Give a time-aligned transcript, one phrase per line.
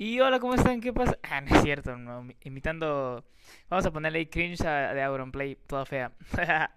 [0.00, 0.80] Y hola, ¿cómo están?
[0.80, 1.18] ¿Qué pasa?
[1.24, 3.24] Ah, no es cierto, no, imitando...
[3.68, 6.12] Vamos a ponerle cringe a, de Auronplay, toda fea.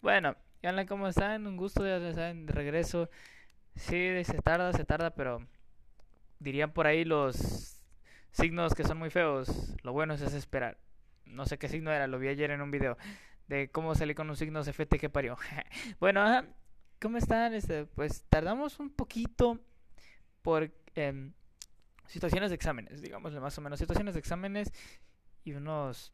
[0.00, 1.48] bueno, hola, ¿cómo están?
[1.48, 3.10] Un gusto de, de regreso.
[3.74, 5.44] Sí, se tarda, se tarda, pero
[6.38, 7.82] dirían por ahí los
[8.30, 9.74] signos que son muy feos.
[9.82, 10.78] Lo bueno es esperar.
[11.24, 12.96] No sé qué signo era, lo vi ayer en un video
[13.48, 15.36] de cómo salí con un signo FT que parió.
[15.98, 16.24] bueno,
[17.00, 17.52] ¿cómo están?
[17.52, 19.58] Este, pues tardamos un poquito
[20.42, 20.70] por...
[20.94, 21.32] Eh,
[22.10, 24.72] situaciones de exámenes, digamos más o menos, situaciones de exámenes
[25.44, 26.12] y unos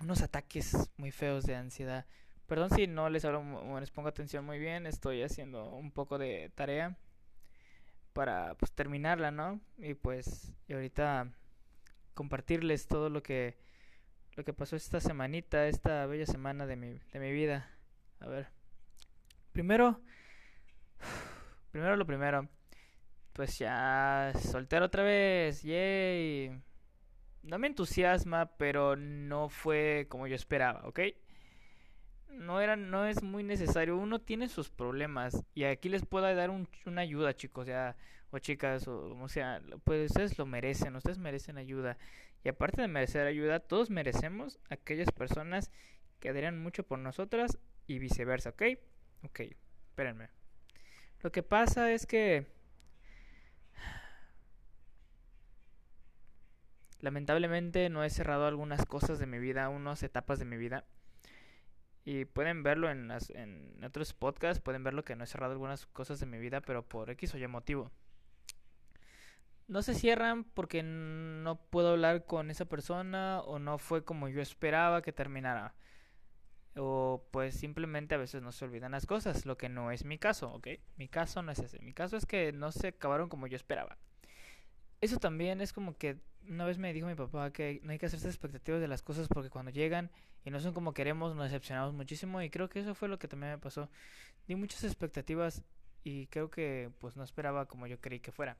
[0.00, 2.06] unos ataques muy feos de ansiedad.
[2.46, 6.50] Perdón si no les hablo, les pongo atención muy bien, estoy haciendo un poco de
[6.54, 6.96] tarea
[8.12, 9.60] para pues terminarla, ¿no?
[9.78, 11.32] Y pues y ahorita
[12.14, 13.56] compartirles todo lo que
[14.36, 17.68] lo que pasó esta semanita, esta bella semana de mi de mi vida.
[18.20, 18.48] A ver.
[19.52, 20.00] Primero
[21.72, 22.48] primero lo primero
[23.34, 26.50] pues ya soltero otra vez, yay.
[27.42, 31.00] No me entusiasma, pero no fue como yo esperaba, ¿ok?
[32.28, 33.96] No era, no es muy necesario.
[33.98, 37.96] Uno tiene sus problemas y aquí les puedo dar una ayuda, chicos, ya
[38.30, 41.98] o chicas o como sea, pues ustedes lo merecen, ustedes merecen ayuda
[42.44, 45.70] y aparte de merecer ayuda, todos merecemos aquellas personas
[46.20, 48.62] que darían mucho por nosotras y viceversa, ¿ok?
[49.24, 49.40] Ok,
[49.88, 50.28] espérenme.
[51.22, 52.46] Lo que pasa es que
[57.04, 60.86] Lamentablemente no he cerrado algunas cosas de mi vida, unas etapas de mi vida.
[62.06, 63.10] Y pueden verlo en,
[63.84, 67.10] otros podcasts, pueden verlo que no he cerrado algunas cosas de mi vida, pero por
[67.10, 67.90] X o Y motivo.
[69.68, 74.40] No se cierran porque no puedo hablar con esa persona o no fue como yo
[74.40, 75.74] esperaba que terminara.
[76.74, 80.16] O pues simplemente a veces no se olvidan las cosas, lo que no es mi
[80.16, 80.68] caso, ¿ok?
[80.96, 81.80] Mi caso no es ese.
[81.80, 83.98] Mi caso es que no se acabaron como yo esperaba.
[85.02, 86.18] Eso también es como que
[86.48, 89.28] una vez me dijo mi papá que no hay que hacerse expectativas de las cosas
[89.28, 90.10] porque cuando llegan
[90.44, 93.28] y no son como queremos nos decepcionamos muchísimo y creo que eso fue lo que
[93.28, 93.88] también me pasó.
[94.46, 95.62] Di muchas expectativas
[96.02, 98.56] y creo que pues no esperaba como yo creí que fuera.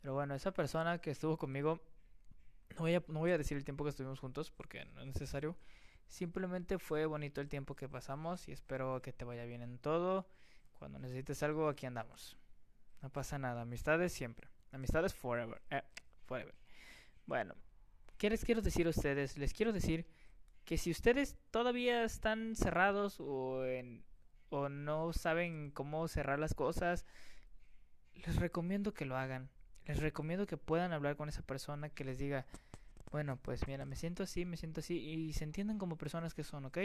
[0.00, 1.80] Pero bueno, esa persona que estuvo conmigo,
[2.70, 5.06] no voy a, no voy a decir el tiempo que estuvimos juntos porque no es
[5.06, 5.56] necesario.
[6.06, 10.26] Simplemente fue bonito el tiempo que pasamos y espero que te vaya bien en todo.
[10.78, 12.38] Cuando necesites algo, aquí andamos.
[13.02, 14.48] No pasa nada, amistades siempre.
[14.72, 15.60] Amistades forever.
[15.70, 15.82] Eh.
[17.26, 17.54] Bueno,
[18.16, 19.38] ¿qué les quiero decir a ustedes?
[19.38, 20.06] Les quiero decir
[20.64, 23.62] que si ustedes todavía están cerrados o,
[24.50, 27.06] o no saben cómo cerrar las cosas,
[28.14, 29.50] les recomiendo que lo hagan.
[29.86, 32.46] Les recomiendo que puedan hablar con esa persona que les diga,
[33.10, 36.44] bueno, pues mira, me siento así, me siento así, y se entienden como personas que
[36.44, 36.78] son, ¿ok?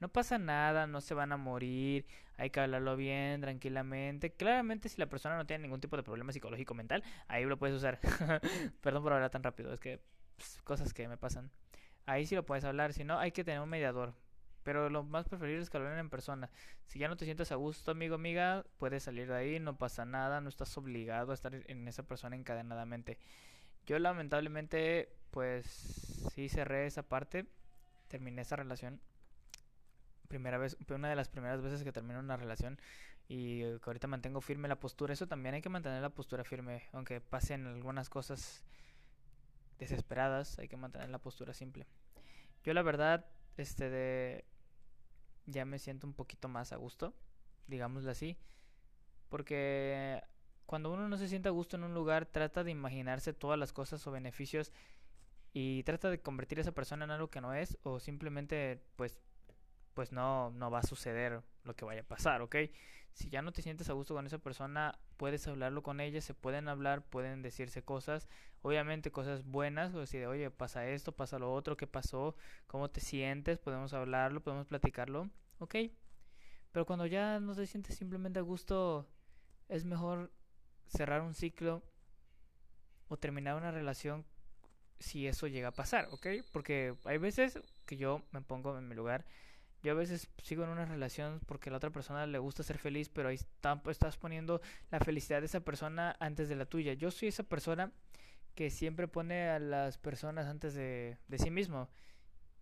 [0.00, 2.06] No pasa nada, no se van a morir,
[2.36, 4.32] hay que hablarlo bien, tranquilamente.
[4.32, 7.76] Claramente, si la persona no tiene ningún tipo de problema psicológico mental, ahí lo puedes
[7.76, 7.98] usar.
[8.82, 10.00] Perdón por hablar tan rápido, es que
[10.36, 11.50] pues, cosas que me pasan.
[12.06, 14.14] Ahí sí lo puedes hablar, si no, hay que tener un mediador.
[14.64, 16.50] Pero lo más preferible es que lo hablen en persona.
[16.86, 20.04] Si ya no te sientes a gusto, amigo, amiga, puedes salir de ahí, no pasa
[20.04, 23.18] nada, no estás obligado a estar en esa persona encadenadamente.
[23.86, 25.66] Yo lamentablemente pues
[26.34, 27.46] sí cerré esa parte,
[28.08, 29.00] terminé esa relación.
[30.28, 32.78] Primera vez, una de las primeras veces que termino una relación
[33.28, 35.12] y que ahorita mantengo firme la postura.
[35.12, 38.62] Eso también hay que mantener la postura firme, aunque pasen algunas cosas
[39.78, 41.86] desesperadas, hay que mantener la postura simple.
[42.62, 43.26] Yo la verdad,
[43.56, 44.44] este de
[45.46, 47.14] ya me siento un poquito más a gusto,
[47.66, 48.36] digámoslo así,
[49.28, 50.22] porque
[50.72, 53.74] cuando uno no se siente a gusto en un lugar, trata de imaginarse todas las
[53.74, 54.72] cosas o beneficios
[55.52, 59.20] y trata de convertir a esa persona en algo que no es o simplemente pues
[59.92, 62.56] pues no no va a suceder lo que vaya a pasar, ¿ok?
[63.12, 66.32] Si ya no te sientes a gusto con esa persona, puedes hablarlo con ella, se
[66.32, 68.26] pueden hablar, pueden decirse cosas,
[68.62, 72.34] obviamente cosas buenas, o decir, oye, pasa esto, pasa lo otro, ¿qué pasó?
[72.66, 73.58] ¿Cómo te sientes?
[73.58, 75.74] Podemos hablarlo, podemos platicarlo, ¿ok?
[76.72, 79.06] Pero cuando ya no te sientes simplemente a gusto,
[79.68, 80.32] es mejor
[80.94, 81.82] cerrar un ciclo
[83.08, 84.24] o terminar una relación
[84.98, 86.28] si eso llega a pasar, ¿ok?
[86.52, 89.24] Porque hay veces que yo me pongo en mi lugar.
[89.82, 92.78] Yo a veces sigo en una relación porque a la otra persona le gusta ser
[92.78, 93.38] feliz, pero ahí
[93.90, 94.60] estás poniendo
[94.90, 96.92] la felicidad de esa persona antes de la tuya.
[96.92, 97.92] Yo soy esa persona
[98.54, 101.88] que siempre pone a las personas antes de, de sí mismo.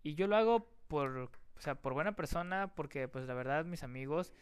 [0.03, 3.83] Y yo lo hago por, o sea, por buena persona, porque pues la verdad mis
[3.83, 4.33] amigos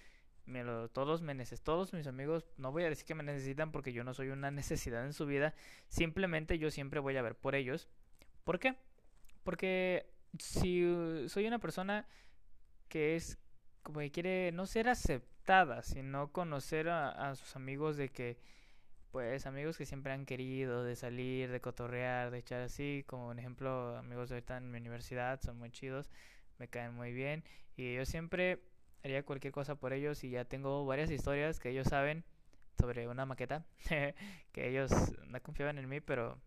[0.48, 3.92] me lo, todos me todos mis amigos, no voy a decir que me necesitan porque
[3.92, 5.54] yo no soy una necesidad en su vida,
[5.88, 7.88] simplemente yo siempre voy a ver por ellos.
[8.44, 8.76] ¿Por qué?
[9.44, 12.06] Porque si soy una persona
[12.88, 13.38] que es
[13.82, 18.38] como que quiere no ser aceptada, sino conocer a, sus amigos de que
[19.10, 23.38] pues amigos que siempre han querido de salir, de cotorrear, de echar así, como un
[23.38, 26.10] ejemplo, amigos de ahorita en mi universidad, son muy chidos,
[26.58, 27.42] me caen muy bien
[27.76, 28.60] y yo siempre
[29.04, 32.24] haría cualquier cosa por ellos y ya tengo varias historias que ellos saben
[32.78, 33.64] sobre una maqueta
[34.52, 34.92] que ellos
[35.26, 36.38] no confiaban en mí, pero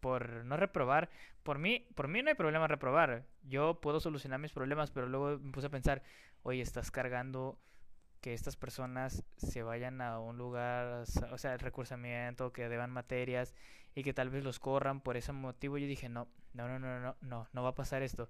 [0.00, 1.08] por no reprobar,
[1.42, 3.24] por mí, por mí no hay problema reprobar.
[3.42, 6.02] Yo puedo solucionar mis problemas, pero luego me puse a pensar,
[6.42, 7.58] "Oye, estás cargando
[8.20, 13.54] que estas personas se vayan a un lugar, o sea, el recursamiento, que deban materias
[13.94, 17.00] y que tal vez los corran por ese motivo." Yo dije, "No, no, no, no,
[17.00, 18.28] no, no, no va a pasar esto."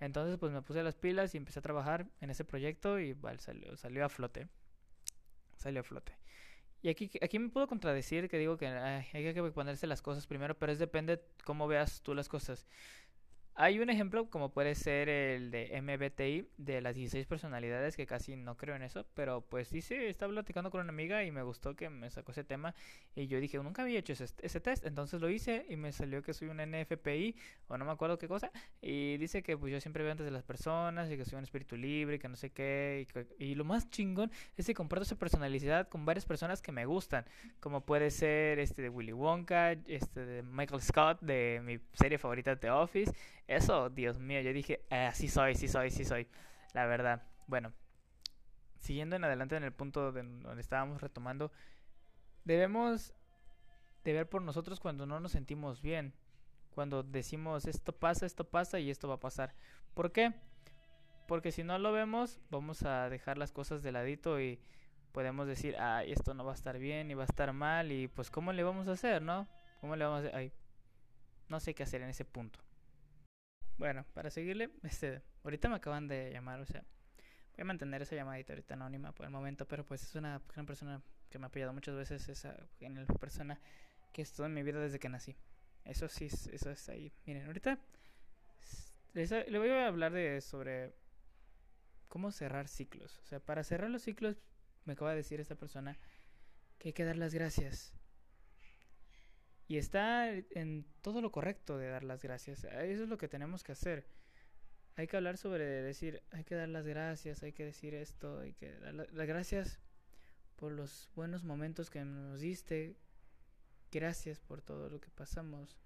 [0.00, 4.04] Entonces, pues me puse las pilas y empecé a trabajar en ese proyecto y salió,
[4.04, 4.48] a flote.
[5.56, 6.12] Salió a flote.
[6.82, 10.56] Y aquí, aquí me puedo contradecir que digo que hay que ponerse las cosas primero,
[10.56, 12.66] pero es depende cómo veas tú las cosas.
[13.58, 18.36] Hay un ejemplo como puede ser el de MBTI, de las 16 personalidades, que casi
[18.36, 21.42] no creo en eso, pero pues sí, sí, estaba platicando con una amiga y me
[21.42, 22.74] gustó que me sacó ese tema
[23.14, 26.22] y yo dije, nunca había hecho ese, ese test, entonces lo hice y me salió
[26.22, 27.34] que soy un NFPI
[27.68, 30.32] o no me acuerdo qué cosa y dice que pues yo siempre veo antes de
[30.32, 33.06] las personas y que soy un espíritu libre, que no sé qué
[33.38, 36.84] y, y lo más chingón es que comparto esa personalidad con varias personas que me
[36.84, 37.24] gustan,
[37.60, 42.54] como puede ser este de Willy Wonka, este de Michael Scott de mi serie favorita
[42.54, 43.14] The Office,
[43.46, 46.26] eso, Dios mío, yo dije, ah, sí soy, sí soy, sí soy.
[46.72, 47.22] La verdad.
[47.46, 47.72] Bueno,
[48.80, 51.52] siguiendo en adelante en el punto de donde estábamos retomando,
[52.44, 53.14] debemos
[54.04, 56.12] de ver por nosotros cuando no nos sentimos bien.
[56.74, 59.54] Cuando decimos esto pasa, esto pasa y esto va a pasar.
[59.94, 60.34] ¿Por qué?
[61.26, 64.60] Porque si no lo vemos, vamos a dejar las cosas de ladito y
[65.12, 68.08] podemos decir, ay, esto no va a estar bien y va a estar mal y
[68.08, 69.48] pues ¿cómo le vamos a hacer, no?
[69.80, 70.36] ¿Cómo le vamos a hacer?
[70.36, 70.52] Ay,
[71.48, 72.60] no sé qué hacer en ese punto.
[73.78, 76.82] Bueno, para seguirle, este, ahorita me acaban de llamar, o sea,
[77.56, 80.66] voy a mantener esa llamadita ahorita anónima por el momento, pero pues es una, una
[80.66, 83.60] persona que me ha apoyado muchas veces, esa genial persona
[84.12, 85.36] que estuvo en mi vida desde que nací.
[85.84, 87.12] Eso sí, eso está ahí.
[87.26, 87.78] Miren, ahorita
[89.14, 90.94] le voy a hablar de sobre
[92.08, 93.18] cómo cerrar ciclos.
[93.24, 94.36] O sea, para cerrar los ciclos,
[94.84, 95.98] me acaba de decir esta persona
[96.78, 97.95] que hay que dar las gracias.
[99.68, 102.64] Y está en todo lo correcto de dar las gracias.
[102.64, 104.06] Eso es lo que tenemos que hacer.
[104.94, 108.54] Hay que hablar sobre decir, hay que dar las gracias, hay que decir esto, hay
[108.54, 109.80] que dar las gracias
[110.56, 112.96] por los buenos momentos que nos diste.
[113.92, 115.76] Gracias por todo lo que pasamos.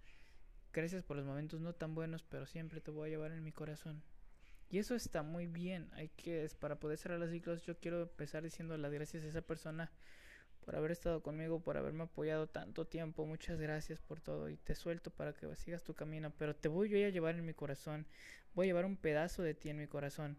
[0.73, 3.51] Gracias por los momentos no tan buenos, pero siempre te voy a llevar en mi
[3.51, 4.03] corazón.
[4.69, 5.91] Y eso está muy bien.
[5.95, 9.43] Hay que, para poder cerrar los ciclos, yo quiero empezar diciendo las gracias a esa
[9.43, 9.91] persona
[10.65, 13.27] por haber estado conmigo, por haberme apoyado tanto tiempo.
[13.27, 17.03] Muchas gracias por todo y te suelto para que sigas tu camino, pero te voy
[17.03, 18.07] a llevar en mi corazón.
[18.55, 20.37] Voy a llevar un pedazo de ti en mi corazón.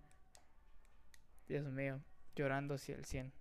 [1.48, 2.02] Dios mío,
[2.36, 3.34] llorando hacia el 100.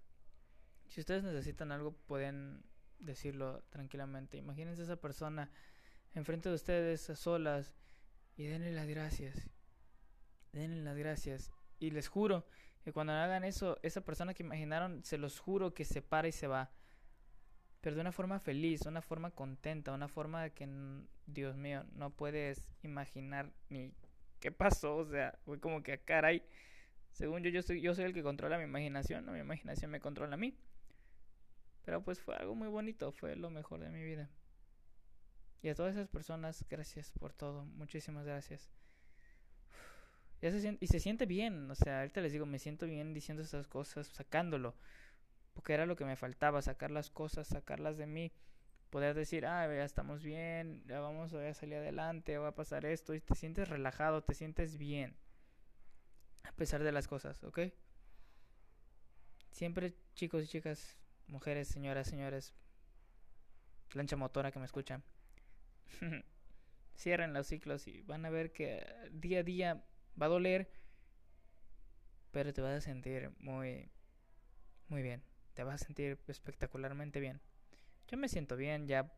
[0.89, 2.63] Si ustedes necesitan algo, pueden
[2.99, 4.37] decirlo tranquilamente.
[4.37, 5.51] Imagínense esa persona
[6.15, 7.77] enfrente de ustedes a solas
[8.37, 9.49] y denle las gracias.
[10.53, 11.53] Denle las gracias.
[11.79, 12.45] Y les juro
[12.83, 16.33] que cuando hagan eso, esa persona que imaginaron, se los juro que se para y
[16.33, 16.71] se va.
[17.81, 20.69] Pero de una forma feliz, una forma contenta, una forma que,
[21.27, 23.93] Dios mío, no puedes imaginar ni
[24.39, 24.97] qué pasó.
[24.97, 26.43] O sea, fue como que, caray,
[27.13, 30.01] según yo, yo soy, yo soy el que controla mi imaginación, no mi imaginación me
[30.01, 30.57] controla a mí.
[31.85, 34.31] Pero pues fue algo muy bonito, fue lo mejor de mi vida.
[35.63, 38.71] Y a todas esas personas, gracias por todo, muchísimas gracias
[40.43, 44.07] y se siente bien, o sea, ahorita les digo, me siento bien diciendo estas cosas,
[44.07, 44.75] sacándolo,
[45.53, 48.33] porque era lo que me faltaba, sacar las cosas, sacarlas de mí,
[48.89, 53.15] poder decir, ah, ya estamos bien, ya vamos a salir adelante, va a pasar esto,
[53.15, 55.15] y te sientes relajado, te sientes bien,
[56.45, 57.61] a pesar de las cosas, ¿ok?
[59.51, 62.55] Siempre, chicos y chicas, mujeres, señoras, señores,
[63.91, 65.03] plancha motora que me escuchan,
[66.97, 69.85] cierren los ciclos y van a ver que día a día
[70.21, 70.71] Va a doler,
[72.31, 73.91] pero te vas a sentir muy,
[74.89, 75.23] muy bien.
[75.55, 77.41] Te vas a sentir espectacularmente bien.
[78.09, 79.13] Yo me siento bien ya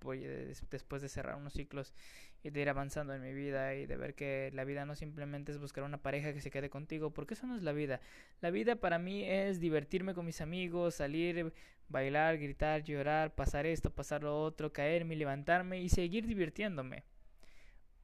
[0.71, 1.95] después de cerrar unos ciclos
[2.43, 5.51] y de ir avanzando en mi vida y de ver que la vida no simplemente
[5.51, 8.01] es buscar una pareja que se quede contigo, porque eso no es la vida.
[8.43, 11.55] La vida para mí es divertirme con mis amigos, salir,
[11.89, 17.05] bailar, gritar, llorar, pasar esto, pasar lo otro, caerme, levantarme y seguir divirtiéndome.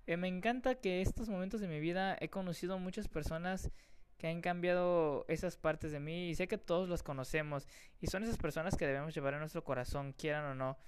[0.09, 3.71] Eh, me encanta que estos momentos de mi vida he conocido muchas personas
[4.17, 7.69] que han cambiado esas partes de mí y sé que todos las conocemos
[8.01, 10.79] y son esas personas que debemos llevar en nuestro corazón, quieran o no,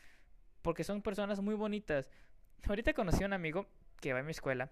[0.62, 2.08] porque son personas muy bonitas.
[2.66, 3.66] Ahorita conocí a un amigo
[4.00, 4.70] que va a mi escuela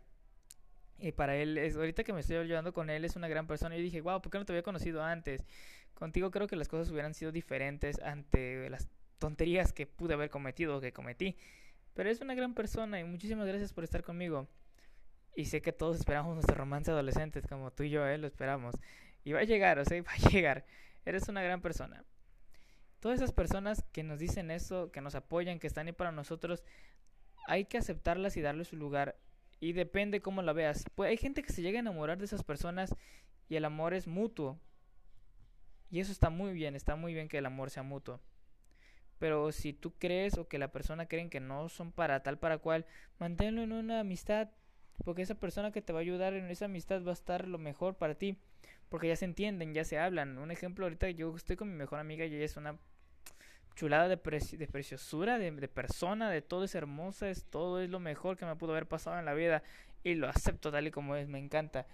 [0.98, 3.76] y para él, es, ahorita que me estoy ayudando con él, es una gran persona
[3.76, 5.44] y dije, wow, ¿por qué no te había conocido antes?
[5.92, 8.88] Contigo creo que las cosas hubieran sido diferentes ante las
[9.18, 11.36] tonterías que pude haber cometido o que cometí.
[11.98, 14.46] Pero es una gran persona y muchísimas gracias por estar conmigo.
[15.34, 18.16] Y sé que todos esperamos nuestro romance adolescente, como tú y yo, ¿eh?
[18.18, 18.76] Lo esperamos.
[19.24, 20.64] Y va a llegar, o sea, va a llegar.
[21.04, 22.04] Eres una gran persona.
[23.00, 26.62] Todas esas personas que nos dicen eso, que nos apoyan, que están ahí para nosotros,
[27.48, 29.18] hay que aceptarlas y darles su lugar.
[29.58, 30.84] Y depende cómo la veas.
[30.94, 32.94] Pues hay gente que se llega a enamorar de esas personas
[33.48, 34.56] y el amor es mutuo.
[35.90, 38.20] Y eso está muy bien, está muy bien que el amor sea mutuo.
[39.18, 42.58] Pero si tú crees o que la persona creen que no son para tal para
[42.58, 42.86] cual,
[43.18, 44.50] manténlo en una amistad.
[45.04, 47.58] Porque esa persona que te va a ayudar en esa amistad va a estar lo
[47.58, 48.36] mejor para ti.
[48.88, 50.38] Porque ya se entienden, ya se hablan.
[50.38, 52.78] Un ejemplo, ahorita yo estoy con mi mejor amiga y ella es una
[53.74, 58.00] chulada de, de preciosura, de, de, persona, de todo es hermosa, es todo es lo
[58.00, 59.62] mejor que me pudo haber pasado en la vida.
[60.02, 61.86] Y lo acepto tal y como es, me encanta.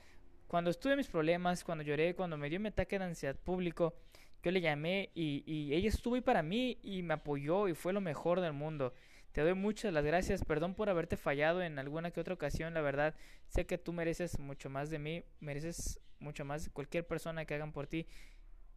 [0.47, 3.95] Cuando estuve mis problemas, cuando lloré, cuando me dio mi ataque de ansiedad público,
[4.45, 8.03] yo le llamé y, ella estuvo ahí para mí y me apoyó y fue lo
[8.03, 8.93] mejor del mundo.
[9.33, 12.83] Te doy muchas las gracias, perdón por haberte fallado en alguna que otra ocasión, la
[12.83, 13.15] verdad,
[13.49, 17.55] sé que tú mereces mucho más de mí, mereces mucho más de cualquier persona que
[17.55, 18.07] hagan por ti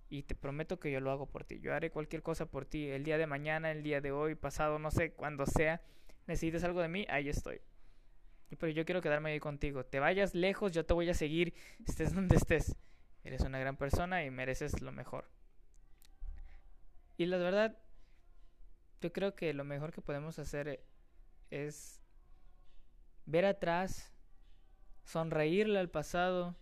[0.09, 2.88] y te prometo que yo lo hago por ti, yo haré cualquier cosa por ti,
[2.88, 5.81] el día de mañana, el día de hoy, pasado, no sé, cuando sea,
[6.27, 7.59] necesites algo de mí, ahí estoy.
[8.57, 11.53] Pero yo quiero quedarme ahí contigo, te vayas lejos, yo te voy a seguir,
[11.86, 12.77] estés donde estés,
[13.25, 15.25] eres una gran persona y mereces lo mejor.
[17.17, 17.77] Y la verdad,
[19.01, 20.83] yo creo que lo mejor que podemos hacer eh,
[21.50, 22.00] es
[23.25, 24.13] ver atrás,
[25.03, 26.55] sonreírle al pasado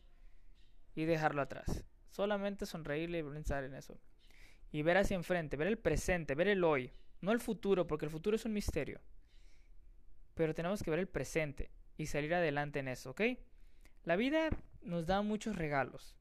[0.95, 1.83] y dejarlo atrás.
[2.09, 3.99] Solamente sonreírle y pensar en eso.
[4.71, 8.11] Y ver hacia enfrente, ver el presente, ver el hoy, no el futuro, porque el
[8.11, 9.01] futuro es un misterio.
[10.33, 13.21] Pero tenemos que ver el presente y salir adelante en eso, ¿ok?
[14.03, 14.49] La vida
[14.81, 16.15] nos da muchos regalos.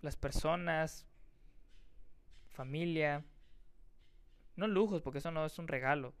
[0.00, 1.06] Las personas,
[2.56, 3.24] familia,
[4.56, 6.14] no lujos, porque eso no es un regalo.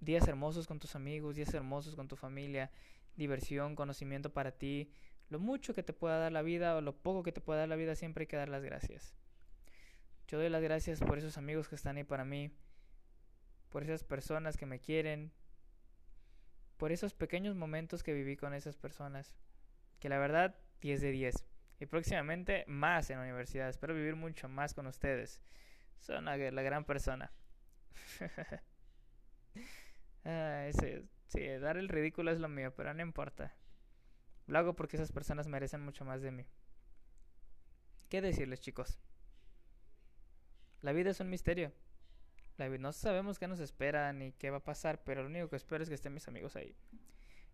[0.00, 2.70] Días hermosos con tus amigos, días hermosos con tu familia,
[3.16, 4.92] diversión, conocimiento para ti.
[5.28, 7.68] Lo mucho que te pueda dar la vida o lo poco que te pueda dar
[7.68, 9.16] la vida, siempre hay que dar las gracias.
[10.28, 12.52] Yo doy las gracias por esos amigos que están ahí para mí,
[13.70, 15.32] por esas personas que me quieren,
[16.76, 19.36] por esos pequeños momentos que viví con esas personas.
[19.98, 21.44] Que la verdad, 10 de 10.
[21.80, 23.68] Y próximamente más en la universidad.
[23.68, 25.40] Espero vivir mucho más con ustedes.
[26.00, 27.30] Son la, gran persona.
[30.24, 30.68] ah,
[31.28, 33.54] sí, dar el ridículo es lo mío, pero no importa.
[34.46, 36.46] Lo hago porque esas personas merecen mucho más de mí.
[38.08, 38.98] ¿Qué decirles, chicos?
[40.80, 41.72] La vida es un misterio.
[42.56, 45.56] La no sabemos qué nos espera ni qué va a pasar, pero lo único que
[45.56, 46.74] espero es que estén mis amigos ahí.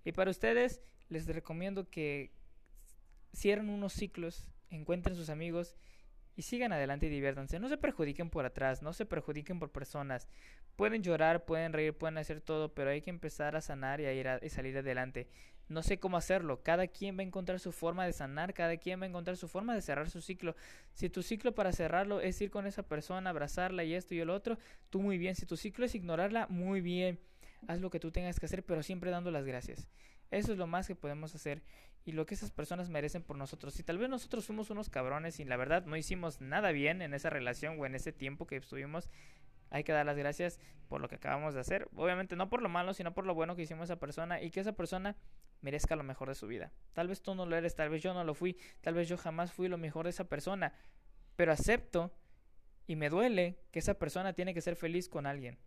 [0.05, 2.33] Y para ustedes, les recomiendo que
[3.35, 5.77] cierren unos ciclos, encuentren sus amigos
[6.37, 7.61] y sigan adelante y diviértanse.
[7.61, 10.29] No se perjudiquen por atrás, no se perjudiquen por personas.
[10.77, 14.41] Pueden llorar, pueden reír, pueden hacer todo, pero hay que empezar a sanar y a
[14.49, 15.29] salir adelante.
[15.69, 16.63] No sé cómo hacerlo.
[16.63, 19.49] Cada quien va a encontrar su forma de sanar, cada quien va a encontrar su
[19.49, 20.57] forma de cerrar su ciclo.
[20.93, 24.31] Si tu ciclo para cerrarlo es ir con esa persona, abrazarla y esto y el
[24.31, 24.59] otro,
[24.91, 25.37] tú muy bien.
[25.37, 27.19] Si tu ciclo es ignorarla, muy bien.
[27.67, 29.89] Haz lo que tú tengas que hacer, pero siempre dando las gracias.
[30.31, 31.63] Eso es lo más que podemos hacer
[32.05, 33.75] y lo que esas personas merecen por nosotros.
[33.75, 37.15] Si tal vez nosotros fuimos unos cabrones y la verdad no hicimos nada bien en
[37.15, 39.09] esa relación o en ese tiempo que estuvimos,
[39.71, 41.89] hay que dar las gracias por lo que acabamos de hacer.
[41.97, 44.61] Obviamente no por lo malo, sino por lo bueno que hicimos esa persona y que
[44.61, 45.17] esa persona
[45.63, 46.73] merezca lo mejor de su vida.
[46.93, 49.17] Tal vez tú no lo eres, tal vez yo no lo fui, tal vez yo
[49.17, 50.75] jamás fui lo mejor de esa persona,
[51.37, 52.13] pero acepto
[52.87, 55.59] y me duele que esa persona tiene que ser feliz con alguien.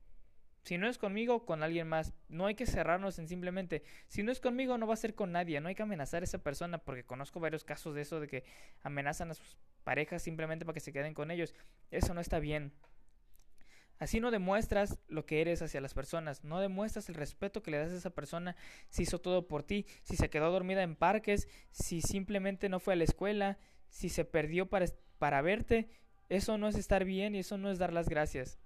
[0.67, 2.13] Si no es conmigo, con alguien más.
[2.27, 5.31] No hay que cerrarnos en simplemente, si no es conmigo, no va a ser con
[5.31, 5.61] nadie.
[5.61, 8.43] No hay que amenazar a esa persona porque conozco varios casos de eso, de que
[8.83, 9.55] amenazan a sus
[9.85, 11.55] parejas simplemente para que se queden con ellos.
[11.89, 12.73] Eso no está bien.
[13.97, 17.77] Así no demuestras lo que eres hacia las personas, no demuestras el respeto que le
[17.77, 18.57] das a esa persona
[18.89, 22.95] si hizo todo por ti, si se quedó dormida en parques, si simplemente no fue
[22.95, 23.57] a la escuela,
[23.87, 25.89] si se perdió para, para verte.
[26.27, 28.59] Eso no es estar bien y eso no es dar las gracias.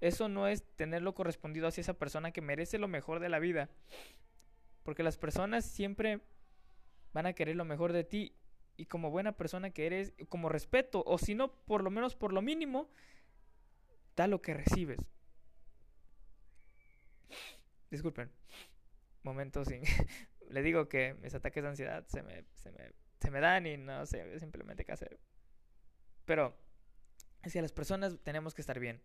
[0.00, 3.70] Eso no es tenerlo correspondido hacia esa persona que merece lo mejor de la vida.
[4.82, 6.20] Porque las personas siempre
[7.12, 8.36] van a querer lo mejor de ti
[8.76, 12.32] y como buena persona que eres, como respeto, o si no, por lo menos por
[12.32, 12.90] lo mínimo,
[14.16, 15.00] da lo que recibes.
[17.90, 18.30] Disculpen,
[19.22, 19.82] momento sin...
[20.50, 23.76] Le digo que mis ataques de ansiedad se me, se me, se me dan y
[23.76, 25.18] no sé simplemente qué hacer.
[26.24, 26.56] Pero,
[27.42, 29.02] hacia las personas tenemos que estar bien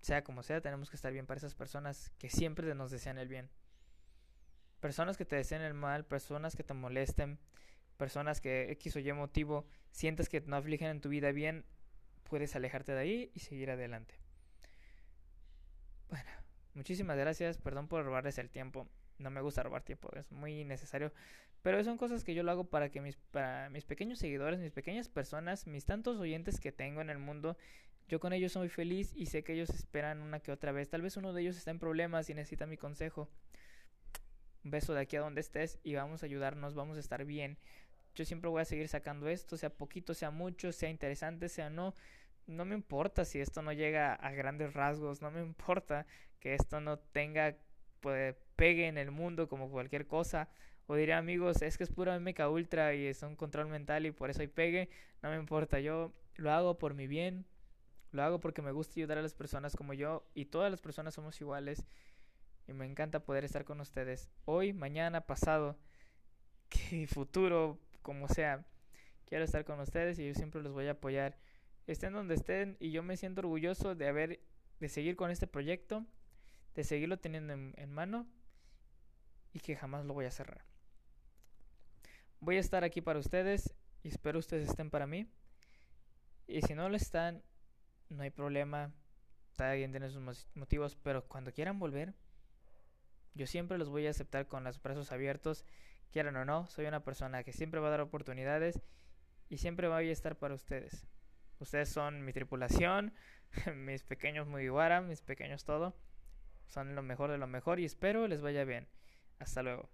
[0.00, 3.28] sea como sea, tenemos que estar bien para esas personas que siempre nos desean el
[3.28, 3.50] bien.
[4.80, 7.38] Personas que te deseen el mal, personas que te molesten,
[7.96, 11.64] personas que X o Y motivo sientas que no afligen en tu vida bien,
[12.28, 14.14] puedes alejarte de ahí y seguir adelante.
[16.08, 16.30] Bueno,
[16.74, 18.88] muchísimas gracias, perdón por robarles el tiempo.
[19.18, 21.12] No me gusta robar tiempo, es muy necesario.
[21.62, 24.70] Pero son cosas que yo lo hago para que mis, para mis pequeños seguidores, mis
[24.70, 27.56] pequeñas personas, mis tantos oyentes que tengo en el mundo,
[28.08, 30.88] yo con ellos soy feliz y sé que ellos esperan una que otra vez.
[30.88, 33.28] Tal vez uno de ellos está en problemas y necesita mi consejo.
[34.64, 37.58] Un beso de aquí a donde estés y vamos a ayudarnos, vamos a estar bien.
[38.14, 41.94] Yo siempre voy a seguir sacando esto, sea poquito, sea mucho, sea interesante, sea no.
[42.46, 46.06] No me importa si esto no llega a grandes rasgos, no me importa
[46.40, 47.56] que esto no tenga,
[48.00, 50.48] pues, pegue en el mundo como cualquier cosa.
[50.86, 54.12] O diré amigos, es que es pura MK Ultra y es un control mental y
[54.12, 54.88] por eso hay pegue.
[55.22, 57.44] No me importa, yo lo hago por mi bien,
[58.10, 61.14] lo hago porque me gusta ayudar a las personas como yo y todas las personas
[61.14, 61.84] somos iguales
[62.66, 65.78] y me encanta poder estar con ustedes hoy, mañana, pasado,
[66.68, 68.64] que futuro, como sea.
[69.26, 71.38] Quiero estar con ustedes y yo siempre los voy a apoyar.
[71.86, 74.40] Estén donde estén y yo me siento orgulloso de haber
[74.80, 76.06] de seguir con este proyecto,
[76.74, 78.26] de seguirlo teniendo en, en mano
[79.52, 80.64] y que jamás lo voy a cerrar.
[82.40, 85.26] Voy a estar aquí para ustedes y espero ustedes estén para mí.
[86.46, 87.42] Y si no lo están,
[88.08, 88.92] no hay problema.
[89.56, 92.14] Cada quien tiene sus motivos, pero cuando quieran volver,
[93.34, 95.64] yo siempre los voy a aceptar con los brazos abiertos,
[96.12, 96.66] quieran o no.
[96.68, 98.80] Soy una persona que siempre va a dar oportunidades
[99.48, 101.06] y siempre voy a estar para ustedes.
[101.58, 103.14] Ustedes son mi tripulación,
[103.74, 105.96] mis pequeños Mugiwara, mis pequeños todo.
[106.68, 108.86] Son lo mejor de lo mejor y espero les vaya bien.
[109.38, 109.88] Hasta luego.